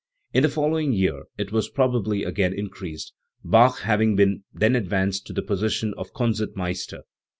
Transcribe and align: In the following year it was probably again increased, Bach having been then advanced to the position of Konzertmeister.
In 0.33 0.41
the 0.41 0.49
following 0.49 0.93
year 0.93 1.25
it 1.37 1.51
was 1.51 1.69
probably 1.69 2.23
again 2.23 2.55
increased, 2.57 3.13
Bach 3.43 3.81
having 3.81 4.15
been 4.15 4.43
then 4.51 4.75
advanced 4.75 5.27
to 5.27 5.33
the 5.33 5.43
position 5.43 5.93
of 5.95 6.11
Konzertmeister. 6.11 7.03